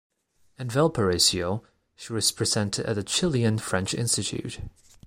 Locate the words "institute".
3.93-4.59